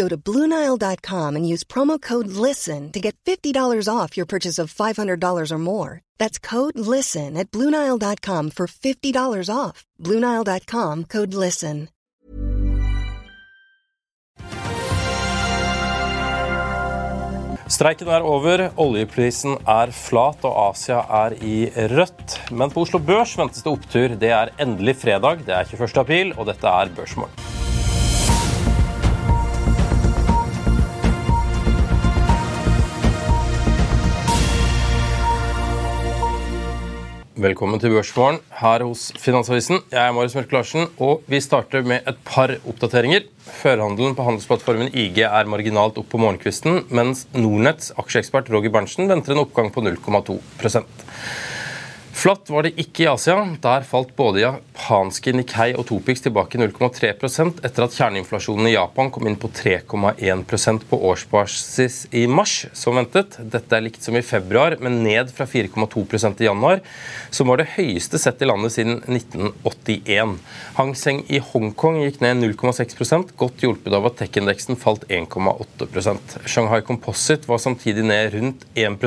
[0.00, 4.72] Go to BlueNile.com and use promo code LISTEN to get $50 off your purchase of
[4.72, 6.00] $500 or more.
[6.18, 9.84] That's code LISTEN at BlueNile.com for $50 off.
[10.00, 11.88] BlueNile.com code LISTEN.
[17.70, 21.58] Streiken er over, oljeprisen er flat og Asia er i
[21.92, 22.40] rødt.
[22.50, 24.16] Men på Oslo Børs ventes det opptur.
[24.18, 26.00] Det er endelig fredag, det er 21.
[26.02, 27.69] april, og dette er Børsmål.
[37.40, 39.78] Velkommen til Børsmorgen her hos Finansavisen.
[39.88, 43.24] Jeg er Marius Mørk Larsen, og vi starter med et par oppdateringer.
[43.62, 49.32] Førhandelen på handelsplattformen IG er marginalt opp på morgenkvisten, mens Nornets aksjeekspert Roger Berntsen venter
[49.32, 50.36] en oppgang på 0,2
[52.20, 53.38] Flatt var det ikke i Asia.
[53.64, 59.24] Der falt både japanske Nikkei og Topix tilbake 0,3% etter at kjerneinflasjonen i Japan kom
[59.30, 63.38] inn på 3,1% på årsbasis i mars, som ventet.
[63.40, 66.82] Dette er likt som i februar, men ned fra 4,2% i januar,
[67.32, 70.36] som var det høyeste sett i landet siden 1981.
[70.76, 76.82] Hang Seng i Hongkong gikk ned 0,6% godt hjulpet av at tech-indeksen falt 1,8% Shanghai
[76.84, 79.00] Composite var samtidig ned rundt 1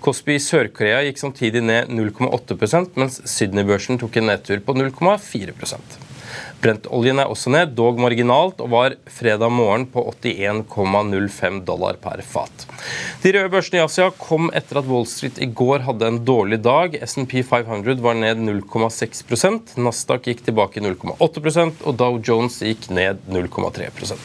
[0.00, 6.00] Kospi i Sør-Korea gikk samtidig ned 0,8 mens Sydney-børsen tok en nedtur på 0,4%
[6.60, 12.66] Brentoljen er også ned, dog marginalt, og var fredag morgen på 81,05 dollar per fat.
[13.22, 16.60] De røde børsene i Asia kom etter at Wall Street i går hadde en dårlig
[16.64, 16.98] dag.
[17.00, 24.20] SNP 500 var ned 0,6% Nasdaq gikk tilbake 0,8% og Dow Jones gikk ned 0,3%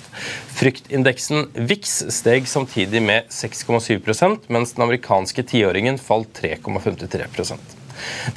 [0.56, 7.85] Fryktindeksen VIX steg samtidig med 6,7% mens den amerikanske tiåringen falt 3,53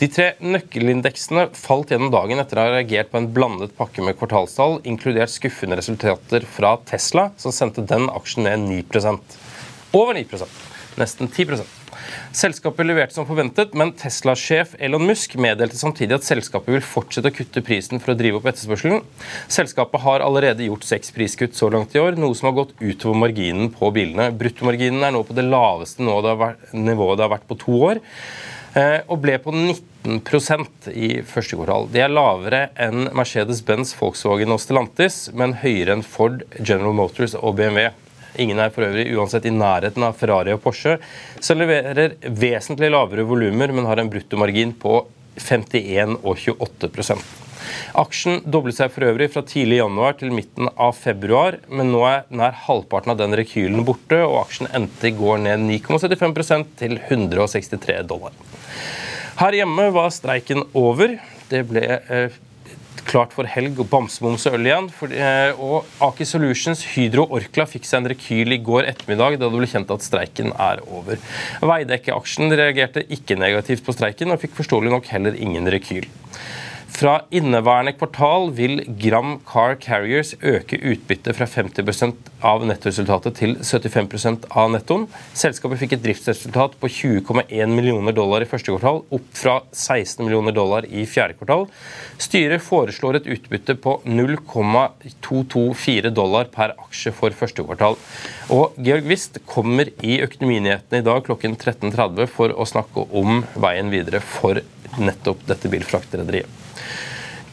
[0.00, 4.18] de tre nøkkelindeksene falt gjennom dagen etter å ha reagert på en blandet pakke med
[4.20, 9.18] kvartalstall, inkludert skuffende resultater fra Tesla, som sendte den aksjen ned 9
[9.96, 10.46] Over 9
[10.98, 11.78] Nesten 10%
[12.32, 17.34] Selskapet leverte som forventet, men Tesla-sjef Elon Musk meddelte samtidig at selskapet vil fortsette å
[17.34, 19.02] kutte prisen for å drive opp etterspørselen.
[19.50, 23.18] Selskapet har allerede gjort seks priskutt så langt i år, noe som har gått utover
[23.24, 24.30] marginen på bilene.
[24.38, 28.02] Bruttomarginen er nå på det laveste nivået det har vært på to år.
[28.76, 31.88] Eh, og ble på 19% i første kvartal.
[31.92, 37.56] Det er lavere enn Mercedes-Benz, Volkswagen og Stellantis, men høyere enn Ford, General Motors og
[37.60, 37.88] BMW.
[38.38, 40.98] Ingen er for øvrig uansett i nærheten av Ferrari og Porsche,
[41.40, 45.00] som leverer vesentlig lavere volumer, men har en bruttomargin på
[45.38, 47.47] 51 og 28
[47.98, 52.26] Aksjen doblet seg for øvrig fra tidlig januar til midten av februar, men nå er
[52.30, 58.02] nær halvparten av den rekylen borte, og aksjen endte i går ned 9,75% til 163
[58.08, 58.36] dollar.
[59.38, 61.18] Her hjemme var streiken over.
[61.48, 62.38] Det ble eh,
[63.08, 64.88] klart for helg og bamsemums og øl igjen.
[65.08, 69.60] Eh, og Aker Solutions Hydro Orkla fikk seg en rekyl i går ettermiddag da det
[69.60, 71.20] ble kjent at streiken er over.
[71.64, 76.08] Veidekke-aksjen reagerte ikke negativt på streiken og fikk forståelig nok heller ingen rekyl.
[76.88, 82.14] Fra inneværende kvartal vil Gram Car Carriers øke utbyttet fra 50%
[82.48, 85.06] av nettresultatet til 75% av nettoen.
[85.36, 90.52] Selskapet fikk et driftsresultat på 20,1 millioner dollar i første kvartal, opp fra 16 millioner
[90.56, 91.66] dollar i fjerde kvartal.
[92.24, 97.94] Styret foreslår et utbytte på 0,224 dollar per aksje for første kvartal.
[98.54, 103.92] Og Georg Wist kommer i Økonominyhetene i dag klokken 13.30 for å snakke om veien
[103.92, 104.56] videre for
[104.96, 106.48] nettopp dette bilfraktrederiet.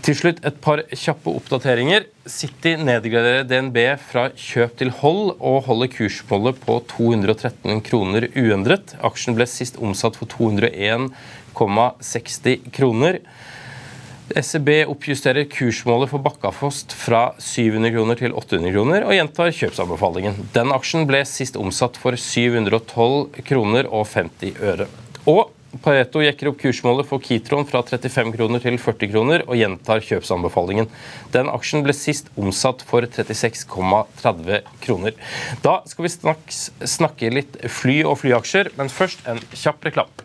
[0.06, 2.06] Til slutt et par kjappe oppdateringer.
[2.30, 8.94] City nedgraderer DNB fra kjøp til hold og holder kursmålet på 213 kroner uendret.
[9.02, 13.20] Aksjen ble sist omsatt for 201,60 kroner.
[14.30, 20.36] SEB oppjusterer kursmålet for Bakkafost fra 700 kroner til 800 kroner, og gjentar kjøpsanbefalingen.
[20.54, 24.88] Den aksjen ble sist omsatt for 712 kroner og 50 øre.
[25.30, 25.50] Og
[25.84, 30.90] Pareto jekker opp kursmålet for Kitron fra 35 kroner til 40 kroner og gjentar kjøpsanbefalingen.
[31.36, 35.18] Den aksjen ble sist omsatt for 36,30 kroner.
[35.66, 36.14] Da skal vi
[36.96, 40.25] snakke litt fly og flyaksjer, men først en kjapp reklamme.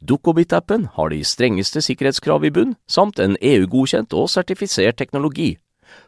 [0.00, 5.54] Dukkobit-appen har de strengeste sikkerhetskrav i bunn, samt en EU-godkjent og sertifisert teknologi.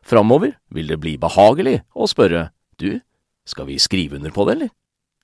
[0.03, 3.01] Framover vil det bli behagelig å spørre du,
[3.47, 4.71] skal vi skrive under på det, eller?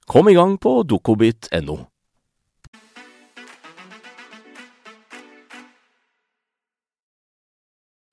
[0.09, 1.79] Kom i gang på dukkobit.no.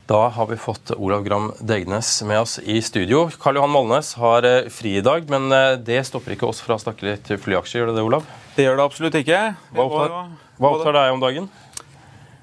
[0.05, 3.23] Da har vi fått Olav Gram Degnes med oss i studio.
[3.41, 6.77] Karl Johan Molnes har eh, fri i dag, men eh, det stopper ikke oss fra
[6.77, 8.27] å snakke litt flyaksjer, gjør det det, Olav?
[8.55, 9.39] Det gjør det absolutt ikke.
[9.75, 10.13] Hva opptar,
[10.59, 11.49] hva opptar deg om dagen?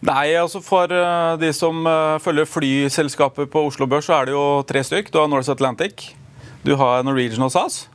[0.02, 1.86] Nei, altså For eh, de som
[2.24, 5.12] følger flyselskapet på Oslo Børs, så er det jo tre stykk.
[5.14, 6.10] Du har North Atlantic,
[6.66, 7.86] du har Norwegian og SAS.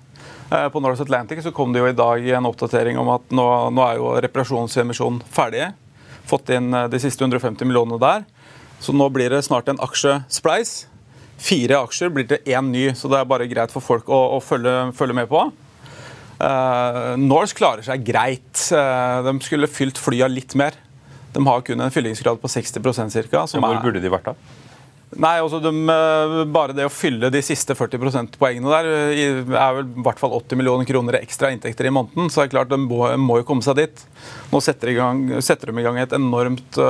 [0.48, 3.44] På North Atlantic så kom det jo i dag en oppdatering om at nå,
[3.76, 5.74] nå er jo reparasjonsemisjonen ferdige.
[6.28, 8.24] Fått inn de siste 150 millionene der.
[8.80, 10.86] Så nå blir det snart en aksjespleis.
[11.38, 14.40] Fire aksjer blir til én ny, så det er bare greit for folk å, å
[14.42, 15.44] følge, følge, med på.
[16.38, 18.68] Uh, Norse klarer seg greit.
[18.70, 20.78] Uh, de skulle fylt flya litt mer.
[21.34, 23.44] De har kun en fyllingsgrad på 60% ca.
[23.58, 24.38] Hvor burde de vært da?
[25.24, 29.86] Nei, altså de, uh, Bare det å fylle de siste 40 prosentpoengene der er vel
[29.88, 32.30] i hvert fall 80 millioner kroner ekstra inntekter i måneden.
[32.30, 34.04] Så det er klart de må, må jo komme seg dit.
[34.52, 36.82] Nå setter de, gang, setter de i gang et enormt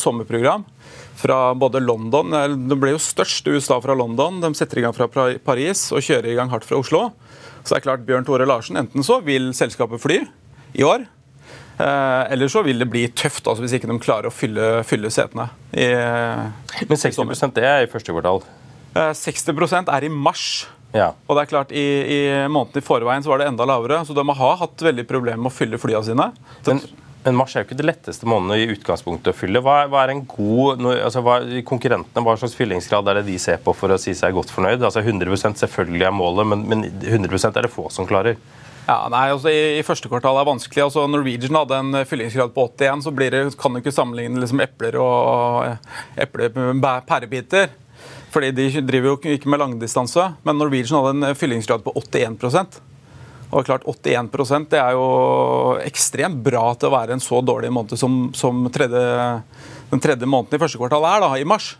[0.00, 0.64] sommerprogram
[1.14, 2.32] fra både London
[2.68, 4.40] De ble jo størst i USA fra London.
[4.42, 5.08] De setter i gang fra
[5.44, 7.06] Paris og kjører i gang hardt fra Oslo.
[7.64, 10.20] Så det er klart Bjørn Tore Larsen, enten så vil selskapet fly
[10.76, 11.06] i år.
[11.74, 15.10] Eh, eller så vil det bli tøft altså, hvis ikke de klarer å fylle, fylle
[15.10, 15.48] setene.
[15.72, 15.88] I,
[16.86, 18.44] Men 60 det er i første kvartal?
[18.94, 20.66] Eh, 60% er i mars.
[20.94, 21.08] Ja.
[21.26, 24.14] Og det er klart, I, i måneden i forveien så var det enda lavere, så
[24.14, 26.28] de har hatt veldig problemer med å fylle flyene sine.
[26.68, 26.84] Men
[27.24, 29.62] men mars er jo ikke det letteste måneden i utgangspunktet å fylle.
[29.64, 33.62] Hva, hva er en god, altså hva, Konkurrentene, hva slags fyllingsgrad er det de ser
[33.64, 34.84] på for å si seg godt fornøyd?
[34.84, 38.36] Altså 100% selvfølgelig er målet, men, men 100% er det få som klarer.
[38.84, 40.82] Ja, nei, altså i, i, første kvartal er vanskelig.
[40.84, 44.98] altså Norwegian hadde en fyllingsgrad på 81, så det, kan du ikke sammenligne liksom epler
[45.00, 47.72] og epler med pærebiter.
[48.34, 50.26] Fordi de driver jo ikke med langdistanse.
[50.44, 52.82] Men Norwegian hadde en fyllingsgrad på 81
[53.54, 55.06] og klart 81% det er jo
[55.84, 59.04] ekstremt bra til å være en så dårlig måned som, som tredje,
[59.92, 61.74] den tredje måneden i første kvartal er, da, i mars.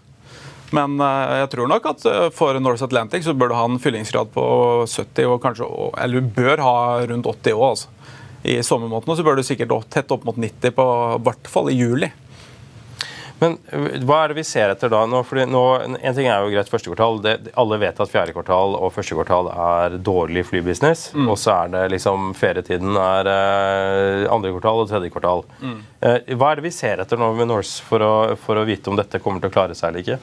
[0.74, 3.80] Men uh, jeg tror nok at uh, for North Atlantic så bør du ha en
[3.82, 4.44] fyllingsgrad på
[4.86, 5.68] 70, og kanskje,
[6.02, 6.76] eller du bør ha
[7.10, 7.66] rundt 80 òg.
[7.74, 7.90] Altså.
[8.44, 10.86] I sommermånedene så bør du sikkert tett opp mot 90, på,
[11.18, 12.10] i hvert fall i juli.
[13.44, 15.02] Men øh, hva er det vi ser etter da?
[15.10, 17.20] Nå, fordi nå, en ting er jo greit første kvartal.
[17.24, 21.10] Det, alle vet at fjerde kvartal og første kvartal er dårlig flybusiness.
[21.16, 21.28] Mm.
[21.28, 25.44] Og så er det liksom ferietiden er eh, andre kvartal og tredje kvartal.
[25.60, 25.82] Mm.
[26.00, 28.92] Eh, hva er det vi ser etter nå med Norse for å, for å vite
[28.92, 30.22] om dette kommer til å klare seg eller ikke?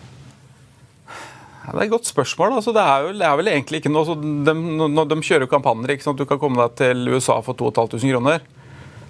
[1.61, 2.55] Det er et godt spørsmål.
[2.57, 5.93] Altså, det, er jo, det, er vel egentlig ikke noe de, de, de kjører kampanjer.
[5.93, 6.17] ikke sant?
[6.17, 8.49] Du kan komme deg til USA for 2500 kroner.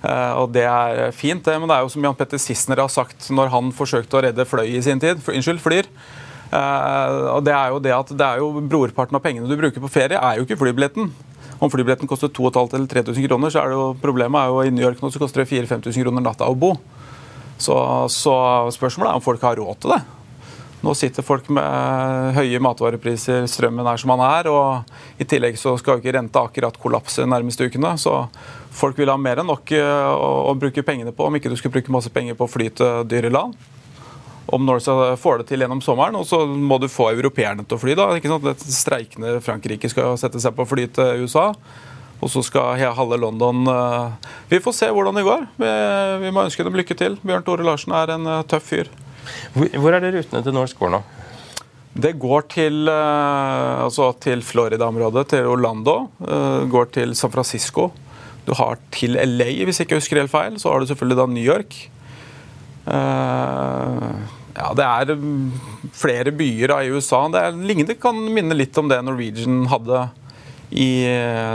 [0.02, 2.90] Uh, og Det er fint, det, men det er jo som Jan Petter Sissener har
[2.90, 5.22] sagt når han forsøkte å redde Fløy i sin tid.
[5.22, 5.90] Unnskyld, Flyr.
[6.52, 9.88] Og det er jo det at det er jo Brorparten av pengene du bruker på
[9.88, 11.06] ferie, er jo ikke flybilletten.
[11.62, 14.74] Om flybilletten koster 2500 eller 3000 kroner, så er det jo problemet er jo i
[14.74, 16.74] New York nå så koster det 4000-5000 kroner natta å bo.
[17.62, 17.76] Så,
[18.10, 18.34] så
[18.74, 20.02] spørsmålet er om folk har råd til det.
[20.82, 25.76] Nå sitter folk med høye matvarepriser, strømmen er som den er, og i tillegg så
[25.78, 27.92] skal jo ikke renta akkurat kollapse de nærmeste ukene.
[28.02, 28.16] Så
[28.74, 31.76] folk vil ha mer enn nok eh, å, bruke pengene på, om ikke du skulle
[31.76, 33.54] bruke masse penger på å fly til dyre land.
[34.52, 37.84] Om Norse får det til gjennom sommeren, og så må du få europeerne til å
[37.84, 37.94] fly.
[38.00, 38.50] da, ikke sant?
[38.50, 41.52] Det streikende Frankrike skal sette seg på å fly til USA.
[42.22, 44.12] Og så skal halve London uh,
[44.50, 45.46] Vi får se hvordan det går.
[45.62, 47.16] Vi, må ønske dem lykke til.
[47.22, 48.92] Bjørn Tore Larsen er en tøff fyr.
[49.56, 51.02] Hvor er det rutene til Norse går nå?
[51.92, 56.10] Det går til, uh, altså til Florida-området, til Orlando.
[56.72, 57.92] går til San Francisco.
[58.48, 60.60] Du har til LA, hvis jeg ikke husker helt feil.
[60.60, 61.76] Så har du selvfølgelig da New York.
[62.88, 65.52] ja, det er mm,
[65.94, 67.28] flere byer i USA.
[67.28, 70.08] Det er, lignende kan minne litt om det Norwegian hadde
[70.72, 71.06] i,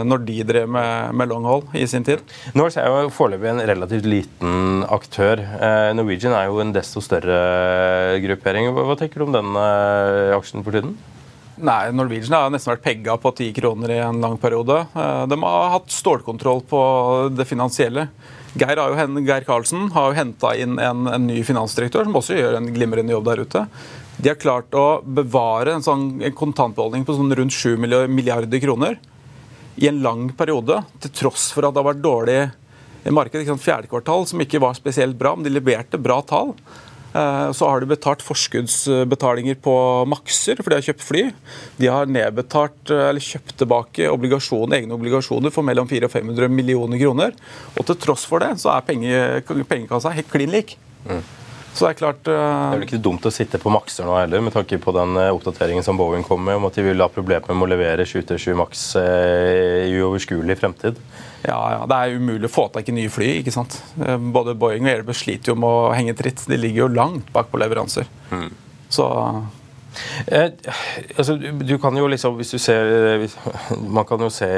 [0.06, 2.22] når de drev med, med longhold i sin tid.
[2.56, 5.40] Norse er jo foreløpig en relativt liten aktør.
[5.40, 8.70] Eh, Norwegian er jo en desto større gruppering.
[8.72, 10.96] Hva, hva tenker du om den eh, aksjen for tiden?
[11.56, 14.82] Nei, Norwegian har nesten vært pegga på ti kroner i en lang periode.
[14.92, 16.80] Eh, de har hatt stålkontroll på
[17.32, 18.10] det finansielle.
[18.56, 22.56] Geir, har Geir Karlsen har jo henta inn en, en, ny finansdirektør, som også gjør
[22.56, 23.64] en glimrende jobb der ute.
[24.16, 28.96] De har klart å bevare en, sånn, kontantbeholdning på sånn rundt 7 milliarder kroner
[29.76, 32.40] i en lang periode, til tross for at det har vært dårlig
[33.12, 33.44] marked.
[33.60, 36.54] Fjerde kvartal som ikke var spesielt bra, men de leverte bra tall.
[37.16, 39.76] Eh, så har de betalt forskuddsbetalinger på
[40.10, 41.22] makser, for de har kjøpt fly.
[41.78, 46.52] De har nedbetalt, eh, eller kjøpt tilbake obligasjoner, egne obligasjoner for mellom 400 og 500
[46.52, 47.36] millioner kroner.
[47.76, 50.76] Og til tross for det så er pengekassa helt klin lik.
[51.06, 51.22] Mm.
[51.76, 52.22] Så Det er klart...
[52.24, 52.32] Uh...
[52.32, 55.18] Det er vel ikke dumt å sitte på makser nå heller, med tanke på den
[55.20, 58.06] uh, oppdateringen som Boeing kom med, om at de vil ha problemer med å levere
[58.08, 61.00] 737 Max uh, i uoverskuelig fremtid.
[61.44, 63.28] Ja, ja, Det er umulig å få tak i nye fly.
[63.42, 63.76] ikke sant?
[64.32, 66.42] Både Boeing og Airbus sliter jo med å henge tritt.
[66.48, 68.08] De ligger jo langt bak på leveranser.
[68.32, 68.48] Mm.
[68.90, 69.06] Så
[70.26, 70.50] Eh,
[71.16, 73.26] altså, du kan jo liksom, hvis du ser
[73.96, 74.48] Man kan jo se,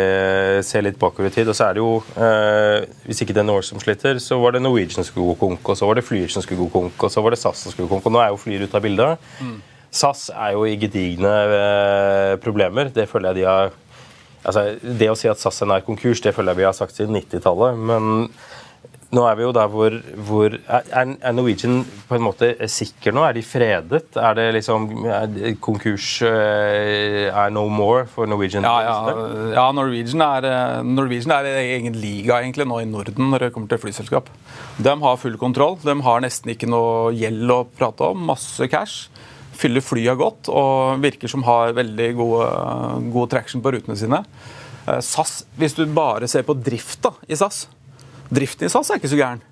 [0.67, 1.49] se litt bakover i tid.
[1.49, 4.57] og så er det jo, eh, Hvis ikke det er Norse som sliter, så var
[4.57, 7.03] det Norwegian som skulle gå konk, og så var det Flyr som skulle gå konk,
[7.03, 8.07] og så var det SAS som skulle gå konk.
[8.07, 9.29] og Nå er jo Flyr ute av bildet.
[9.41, 9.59] Mm.
[9.91, 12.93] SAS er jo i gedigne eh, problemer.
[12.95, 13.73] Det føler jeg de har
[14.45, 16.97] altså, Det å si at SAS er nær konkurs, det føler jeg vi har sagt
[16.97, 17.79] siden 90-tallet.
[17.79, 18.29] men
[19.09, 19.95] nå er vi jo der hvor,
[20.29, 21.79] hvor er, Norwegian
[22.11, 23.23] på en måte sikker nå?
[23.25, 24.03] Er de fredet?
[24.21, 28.67] Er det liksom er konkurs eh, er no more for Norwegian?
[28.69, 29.15] Ja, ja,
[29.55, 33.73] ja Norwegian, er, eh, Norwegian er egen liga egentlig nå i Norden når det kommer
[33.73, 34.29] til flyselskap.
[34.77, 35.79] De har full kontroll.
[35.81, 38.29] De har nesten ikke noe gjeld å prate om.
[38.29, 39.09] Masse cash.
[39.59, 42.53] Fyller flya godt og virker som har veldig gode,
[43.17, 44.21] god traction på rutene sine.
[44.85, 47.65] Eh, SAS, hvis du bare ser på drifta i SAS
[48.29, 49.43] Driften i SAS er ikke så gæren.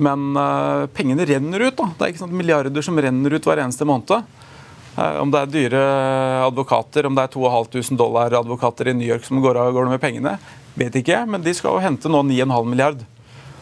[0.00, 1.76] Men uh, pengene renner ut.
[1.76, 1.90] da.
[1.96, 4.24] Det er ikke sånn milliarder som renner ut hver eneste måned.
[4.96, 5.82] Uh, om det er dyre
[6.46, 10.02] advokater, om det er 2500 dollar advokater i New York som går av går med
[10.02, 10.38] pengene,
[10.74, 11.18] vet ikke.
[11.18, 13.04] jeg, Men de skal jo hente nå 9,5 milliard.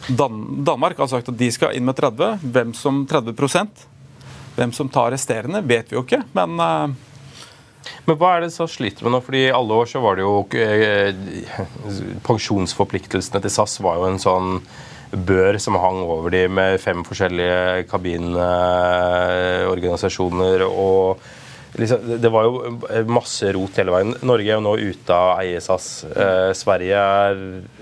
[0.07, 2.39] Dan Danmark har sagt at de skal inn med 30.
[2.41, 3.87] Hvem som 30%
[4.55, 6.23] Hvem som tar resterende, vet vi jo ikke.
[6.35, 7.08] Men uh,
[8.05, 9.19] men hva er det SAS sliter med nå?
[9.25, 11.09] Fordi I alle år så var det jo eh,
[12.25, 14.49] Pensjonsforpliktelsene til SAS var jo en sånn
[15.09, 20.59] bør som hang over de med fem forskjellige kabinorganisasjoner.
[20.67, 21.17] og
[21.81, 22.51] liksom, Det var jo
[23.09, 24.11] masse rot hele veien.
[24.21, 26.03] Norge er jo nå ute av eie SAS.
[26.09, 27.35] Eh, Sverige er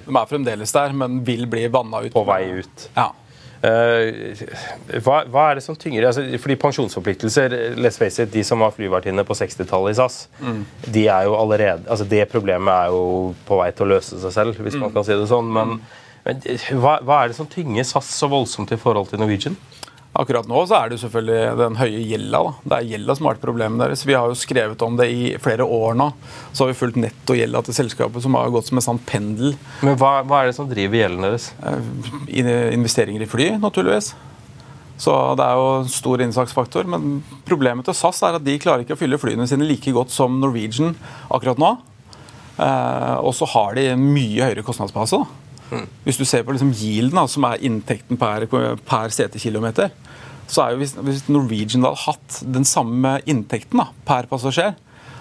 [0.06, 2.14] De er fremdeles der, men vil bli vanna ut.
[2.16, 2.90] På vei ut.
[2.96, 3.12] Ja.
[3.66, 4.42] Eh,
[5.02, 6.06] hva, hva, er det som tynger?
[6.10, 10.60] Altså, fordi Pensjonsforpliktelser let's face it, De som var flyvertinne på 60-tallet i SAS, mm.
[10.94, 14.36] de er jo allerede, altså det problemet er jo på vei til å løse seg
[14.36, 14.86] selv, hvis mm.
[14.86, 15.50] man kan si det sånn.
[15.54, 15.80] Men,
[16.28, 16.46] men
[16.78, 19.58] hva, hva, er det som tynger SAS så voldsomt i forhold til Norwegian?
[20.18, 22.40] Akkurat nå så er det jo selvfølgelig den høye gjelda.
[22.42, 22.54] Da.
[22.64, 24.06] Det er gjelda som har vært problemet deres.
[24.08, 26.08] Vi har jo skrevet om det i flere år nå.
[26.52, 29.54] Så har vi fulgt nettogjelda til selskapet, som har gått som en sånn pendel.
[29.86, 31.52] Men hva, hva er det som driver gjelden deres?
[31.62, 34.16] Eh, investeringer i fly, naturligvis.
[34.98, 36.90] Så det er jo en stor innsatsfaktor.
[36.90, 40.14] Men problemet til SAS er at de klarer ikke å fylle flyene sine like godt
[40.14, 40.98] som Norwegian
[41.30, 41.76] akkurat nå.
[42.58, 45.22] Eh, og så har de mye høyere kostnadsbase.
[45.22, 45.47] da.
[46.06, 48.46] Hvis du ser på liksom yielden, som er inntekten per,
[48.88, 49.92] per setekilometer,
[50.48, 54.78] så er jo hvis, hvis Norwegian hadde hatt den samme inntekten da, per passasjer,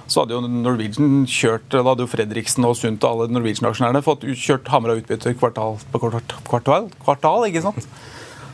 [0.06, 4.22] så hadde jo Norwegian kjørt Da hadde jo Fredriksen og Sundt og alle Norwegian-aksjonærene fått
[4.38, 7.88] kjørt hamra utbytte kvartal på kvartal, kvartal, kvartal ikke sant?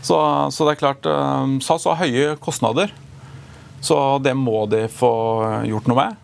[0.03, 0.17] Så,
[0.49, 2.91] så det er klart eh, SAS har høye kostnader,
[3.85, 5.13] så det må de få
[5.69, 6.17] gjort noe med.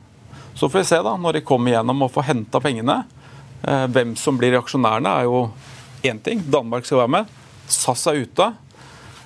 [0.58, 2.96] Så får vi se da, når de kommer gjennom og får henta pengene.
[3.66, 5.48] Eh, hvem som blir aksjonærene, er jo
[6.06, 6.42] én ting.
[6.50, 7.36] Danmark skal være med.
[7.68, 8.52] SAS er ute.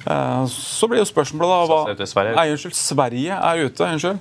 [0.06, 2.38] Eh, så blir jo spørsmålet da hva er Sverige er.
[2.38, 2.76] Nei, unnskyld.
[2.78, 3.90] Sverige er ute.
[3.96, 4.18] Unnskyld.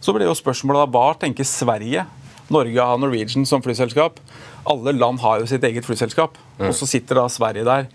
[0.00, 2.06] Så blir jo spørsmålet da hva tenker Sverige?
[2.52, 4.20] Norge har Norwegian som flyselskap.
[4.66, 6.38] Alle land har jo sitt eget flyselskap.
[6.58, 6.68] Mm.
[6.68, 7.88] Og så sitter da Sverige der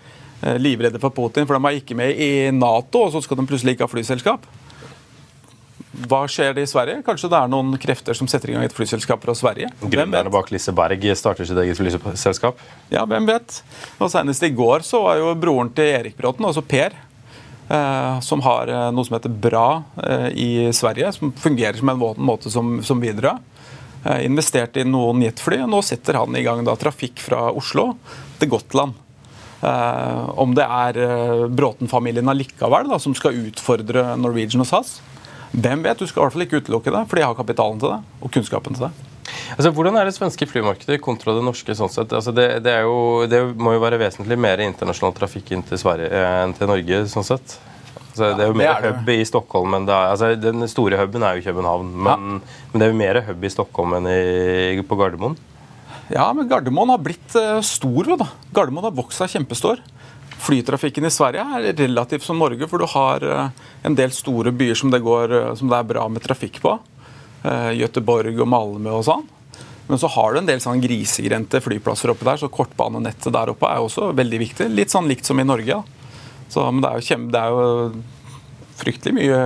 [0.43, 3.47] eh, livredde for Putin, for de er ikke med i Nato, og så skal de
[3.47, 4.45] plutselig ikke ha flyselskap.
[6.07, 7.01] Hva skjer det i Sverige?
[7.05, 9.69] Kanskje det er noen krefter som setter i gang et flyselskap fra Sverige?
[9.83, 12.59] Gründerne bak Liseberg starter sitt eget flyselskap.
[12.93, 13.59] Ja, hvem vet?
[14.01, 18.41] Og Senest i går så var jo broren til Erik Bråten, altså Per, eh, som
[18.47, 19.67] har eh, noe som heter Bra
[20.01, 23.37] eh, i Sverige, som fungerer som en må- måte som, som Widerøe.
[24.25, 27.91] Investert i noen jetfly, nå setter han i gang da trafikk fra Oslo
[28.41, 28.95] til Gotland.
[29.61, 30.97] Eh, om det er
[31.53, 34.95] Bråten-familien allikevel da, som skal utfordre Norwegian og SAS.
[35.51, 35.99] Hvem vet?
[35.99, 38.31] Du skal i hvert fall ikke utelukke det, for de har kapitalen til det og
[38.31, 38.91] kunnskapen til det.
[39.55, 41.75] Altså, hvordan er det svenske flymarkedet kontra det norske?
[41.77, 42.13] sånn sett?
[42.15, 46.09] Altså, det, det, jo, det må jo være vesentlig mer internasjonal trafikk inn til Sverige
[46.11, 47.03] eh, enn til Norge.
[47.11, 47.57] sånn sett.
[48.11, 50.99] Altså, det er jo mer er hub i Stockholm, men det er, altså, den store
[50.99, 51.93] huben er jo København.
[52.07, 52.41] Men,
[52.71, 55.37] men det er jo mer hub i Stockholm enn i, på Gardermoen.
[56.11, 58.15] Ja, men Gardermoen har blitt uh, stor.
[58.19, 58.27] da.
[58.51, 59.79] Gardermoen har vokst seg kjempestor.
[60.41, 64.77] Flytrafikken i Sverige er relativt som Norge, for du har eh, en del store byer
[64.79, 66.73] som det, går, eh, som det er bra med trafikk på.
[67.45, 69.27] Eh, Göteborg og Malmö og sånn.
[69.85, 73.69] Men så har du en del sånn grisegrendte flyplasser oppe der, så kortbanenettet der oppe
[73.69, 74.69] er også veldig viktig.
[74.73, 75.81] Litt sånn likt som i Norge.
[76.51, 78.01] Så, men det er jo, kjem, det er jo
[78.79, 79.39] fryktelig mye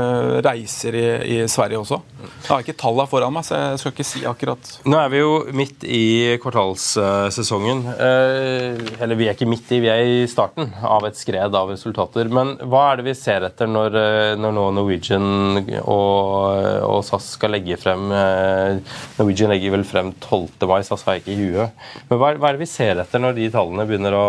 [0.45, 1.05] reiser i,
[1.35, 1.99] i Sverige også.
[2.25, 5.19] Jeg har ikke tallene foran meg, så jeg skal ikke si akkurat Nå er vi
[5.21, 6.05] jo midt i
[6.41, 7.83] kvartalssesongen.
[7.93, 11.71] Eh, eller vi er ikke midt i, vi er i starten av et skred av
[11.73, 12.29] resultater.
[12.33, 17.33] Men hva er det vi ser etter når, eh, når nå Norwegian og, og SAS
[17.37, 18.81] skal legge frem eh,
[19.19, 20.67] Norwegian legger vel frem 12.
[20.69, 21.87] mai, SAS har ikke i huet.
[22.09, 24.27] Men hva, hva er det vi ser etter når de tallene begynner å,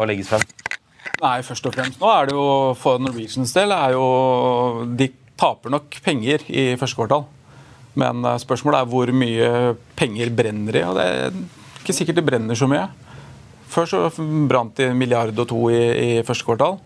[0.00, 0.44] å legges frem?
[1.24, 4.08] Nei, først og fremst nå er det jo for Norwegians del er jo
[4.98, 5.08] De
[5.40, 7.24] taper nok penger i første kvartal.
[7.98, 9.48] Men eh, spørsmålet er hvor mye
[9.98, 10.82] penger brenner de.
[10.86, 11.38] Og det er
[11.80, 12.86] ikke sikkert det brenner så mye.
[13.74, 14.02] Før så
[14.50, 16.78] brant de en milliard og to i, i første kvartal.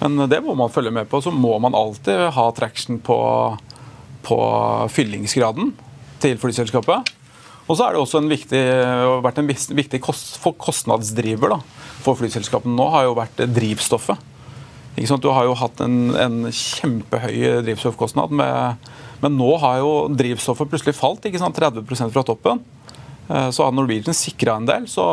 [0.00, 1.20] Men det må man følge med på.
[1.22, 3.18] Så må man alltid ha traction på,
[4.26, 4.38] på
[4.90, 5.74] fyllingsgraden
[6.22, 7.12] til flyselskapet.
[7.68, 8.60] Og så er det også en viktig,
[9.22, 11.60] vært en viktig kostnadsdriver da,
[12.02, 14.28] for flyselskapene nå, har jo vært drivstoffet.
[14.92, 18.90] Du har jo hatt en, en kjempehøy drivstoffkostnad, med,
[19.22, 21.56] men nå har jo drivstoffet plutselig falt ikke sant?
[21.56, 22.60] 30% fra toppen.
[23.28, 24.88] Eh, Så har Norwegian sikra en del.
[24.90, 25.06] Så,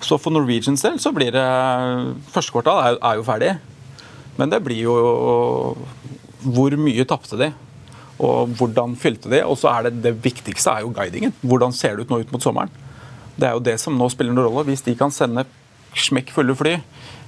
[0.00, 1.46] så for Norwegians del så blir det
[2.30, 3.56] Første kvartal er, er jo ferdig.
[4.36, 4.96] Men det blir jo
[6.44, 7.50] Hvor mye tapte de?
[8.22, 9.42] Og hvordan fylte de?
[9.44, 11.34] Og så er det det viktigste er jo guidingen.
[11.44, 12.72] Hvordan ser det ut nå ut mot sommeren?
[13.36, 14.68] Det er jo det som nå spiller noen rolle.
[14.70, 15.44] Hvis de kan sende
[15.96, 16.76] smekkfulle fly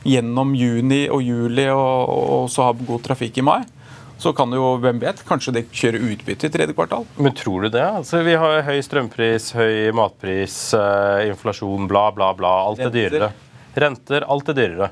[0.08, 3.60] gjennom juni og juli og, og så ha god trafikk i mai,
[4.18, 7.04] så kan jo, hvem vet, kanskje de kjører utbytte i tredje kvartal.
[7.22, 7.84] Men tror du det?
[8.00, 12.56] Altså, vi har høy strømpris, høy matpris, eh, inflasjon, bla, bla, bla.
[12.66, 13.30] Alt er dyrere.
[13.78, 14.90] Renter, alt er dyrere.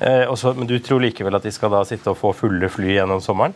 [0.00, 2.96] Eh, også, men du tror likevel at de skal da sitte og få fulle fly
[2.96, 3.52] gjennom sommeren?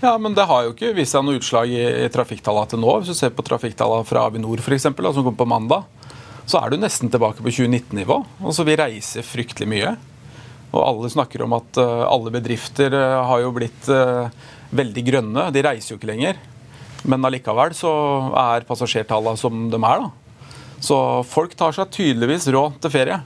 [0.00, 2.92] Ja, men det har jo ikke vist seg noe utslag i, i trafikktallene til nå.
[3.00, 5.88] Hvis du ser på trafikktallene fra Avinor eksempel, som kom på mandag,
[6.48, 8.20] så er du nesten tilbake på 2019-nivå.
[8.44, 9.96] Altså, vi reiser fryktelig mye.
[10.70, 14.30] Og alle snakker om at uh, alle bedrifter uh, har jo blitt uh,
[14.70, 15.48] veldig grønne.
[15.52, 16.38] De reiser jo ikke lenger.
[17.08, 17.90] Men allikevel så
[18.38, 20.46] er passasjertallene som de er, da.
[20.78, 23.18] Så folk tar seg tydeligvis råd til ferie.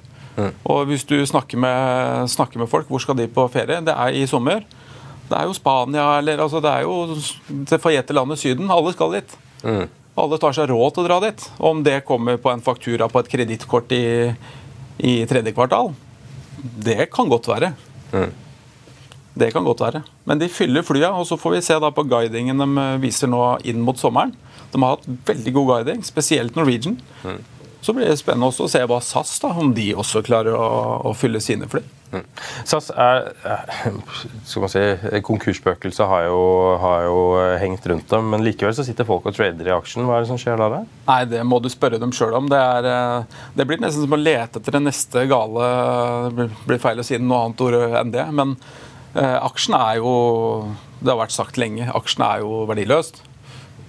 [0.65, 3.83] Og hvis du snakker med, snakker med folk, hvor skal de på ferie?
[3.85, 4.65] Det er i sommer.
[5.31, 7.17] Det er jo Spania eller altså det er jo
[7.71, 8.71] det forjette landet Syden.
[8.73, 9.35] Alle skal dit.
[10.19, 11.45] Alle tar seg råd til å dra dit.
[11.65, 14.05] Om det kommer på en faktura på et kredittkort i,
[15.01, 15.95] i tredje kvartal,
[16.85, 17.73] det kan godt være.
[19.33, 20.03] Det kan godt være.
[20.29, 23.41] Men de fyller flya, og så får vi se da på guidingen de viser nå
[23.65, 24.35] inn mot sommeren.
[24.73, 26.99] De har hatt veldig god guiding, spesielt Norwegian.
[27.83, 30.69] Så blir det spennende også å se hva SAS, da, om de også klarer å,
[31.09, 31.81] å fylle sine fly.
[32.13, 32.25] Mm.
[32.69, 33.31] SAS er,
[34.45, 34.83] skal man si,
[35.25, 36.27] Konkursspøkelset har,
[36.83, 37.23] har jo
[37.63, 40.05] hengt rundt dem, men likevel så sitter folk og trader i aksjen.
[40.05, 40.83] Hva er det som skjer da?
[41.09, 42.51] Nei, Det må du spørre dem sjøl om.
[42.53, 45.69] Det, er, eh, det blir nesten som å lete etter det neste gale
[46.37, 48.27] Det blir feil å si noe annet ord enn det.
[48.37, 48.57] Men
[49.17, 50.15] eh, aksjen er jo
[51.01, 51.89] Det har vært sagt lenge.
[51.97, 53.23] Aksjen er jo verdiløst.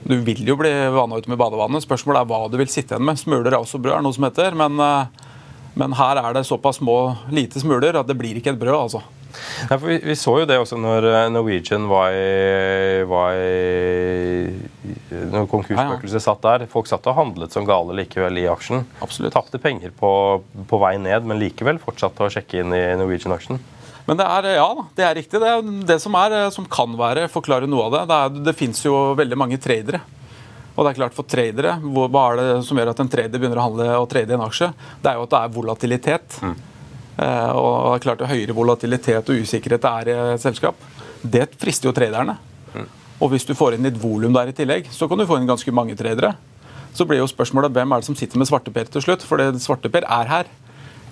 [0.03, 1.83] Du vil jo bli vanna ut med badevannet.
[1.83, 3.19] Spørsmålet er hva du vil sitte igjen med.
[3.19, 4.55] Smuler er også brød, er noe som heter.
[4.63, 4.79] men...
[4.79, 5.22] Eh,
[5.79, 8.77] men her er det såpass små, lite smuler at det blir ikke et brød.
[8.77, 9.03] altså.
[9.69, 14.53] Ja, vi, vi, så jo det også når eh, Norwegian var i, var i
[15.33, 16.67] Når konkursspøkelset satt der.
[16.69, 18.85] Folk satt og handlet som gale likevel i aksjen.
[19.01, 19.33] Absolutt.
[19.33, 20.11] Tapte penger på,
[20.69, 23.61] på, vei ned, men likevel fortsatte å sjekke inn i Norwegian-aksjen.
[24.05, 25.39] Men det er, ja, det er riktig.
[25.39, 28.03] Det er det som, er, som kan være, forklare noe av det.
[28.09, 30.03] Det, er, det fins jo veldig mange tradere.
[30.73, 33.61] Og det er klart For tradere, hva er det som gjør at en trader begynner
[33.61, 34.71] å handle og trade i en aksje?
[35.03, 36.39] Det er jo at det er volatilitet.
[36.41, 36.55] Mm.
[37.13, 40.79] Eh, og det er klart Høyere volatilitet og usikkerhet det er i et selskap,
[41.21, 42.39] det frister jo traderne.
[42.73, 42.87] Mm.
[43.21, 45.49] Og hvis du får inn litt volum der i tillegg, så kan du få inn
[45.49, 46.33] ganske mange tradere.
[46.93, 49.25] Så blir jo spørsmålet hvem er det som sitter med svarteper til slutt?
[49.25, 50.49] For svarteper er her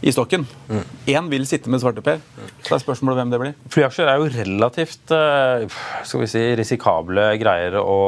[0.02, 0.46] i stokken.
[0.70, 1.30] Én mm.
[1.30, 2.22] vil sitte med svarteper.
[2.66, 3.54] Så er spørsmålet hvem det blir.
[3.74, 5.66] Flyaksjer er jo relativt eh,
[6.08, 8.00] skal vi si, risikable greier å,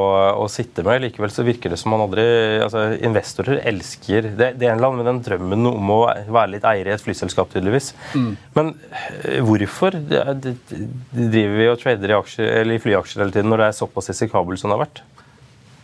[0.41, 1.03] å, sitte med.
[1.05, 2.25] Likevel så virker det som man aldri
[2.63, 6.55] altså Investorer elsker det, det er en eller annen med den drømmen om å være
[6.55, 7.93] litt eier i et flyselskap, tydeligvis.
[8.17, 8.29] Mm.
[8.57, 13.71] Men eh, hvorfor driver vi og trader i, aksjer, i flyaksjer hele tiden når det
[13.71, 15.03] er såpass risikabelt som det har vært?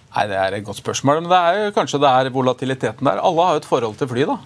[0.09, 1.21] Nei, Det er et godt spørsmål.
[1.21, 3.21] Men det er jo kanskje det er volatiliteten der.
[3.21, 4.25] Alle har jo et forhold til fly.
[4.25, 4.39] da.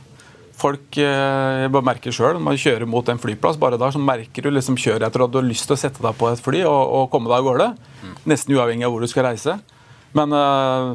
[0.53, 4.45] Folk eh, jeg merker sjøl når man kjører mot en flyplass, bare der, så merker
[4.45, 6.61] du liksom kjøret etter at du har lyst til å sette deg på et fly
[6.69, 7.71] og, og komme deg av gårde.
[8.03, 8.13] Mm.
[8.29, 9.57] Nesten uavhengig av hvor du skal reise.
[10.13, 10.93] Men uh,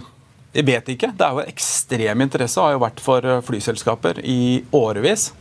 [0.55, 1.11] jeg vet ikke.
[1.19, 5.33] Det er jo ekstrem interesse har jo vært for eh, flyselskaper i årevis.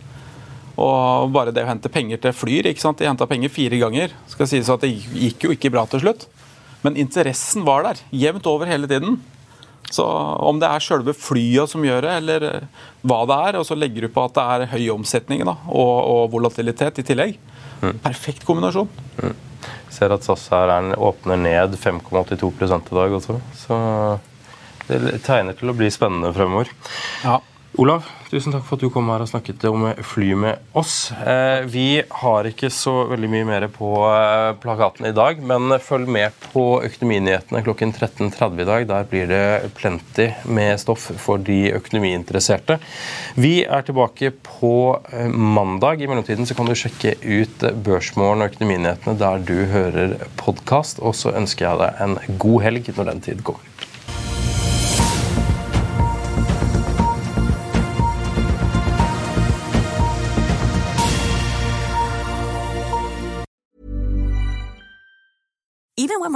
[0.77, 2.99] Og bare det å hente penger til Flyr ikke sant?
[2.99, 4.13] De henta penger fire ganger.
[4.30, 6.27] Skal sies at Det gikk jo ikke bra til slutt.
[6.84, 8.03] Men interessen var der.
[8.13, 9.17] Jevnt over hele tiden.
[9.93, 12.47] Så Om det er selve flyet som gjør det, eller
[13.08, 15.95] hva det er, og så legger du på at det er høy omsetning da, og,
[16.04, 17.38] og, volatilitet i tillegg.
[17.82, 18.00] Mm.
[18.04, 18.89] Perfekt kombinasjon.
[19.21, 19.36] Mm.
[19.93, 23.38] Ser at SAS her åpner ned 5,82 i dag også.
[23.58, 23.78] Så
[24.88, 26.71] det tegner til å bli spennende fremover.
[27.23, 27.39] Ja.
[27.77, 31.11] Olav, tusen takk for at du kom her og snakket om fly med oss.
[31.13, 36.09] Eh, vi har ikke så veldig mye mer på eh, plakaten i dag, men følg
[36.09, 38.87] med på Økonominyhetene klokken 13.30 i dag.
[38.89, 42.79] Der blir det plenty med stoff for de økonomiinteresserte.
[43.37, 44.73] Vi er tilbake på
[45.13, 46.01] eh, mandag.
[46.01, 50.97] I mellomtiden så kan du sjekke ut Børsmorgen og Økonominyhetene der du hører podkast.
[51.05, 53.77] Og så ønsker jeg deg en god helg når den tid kommer.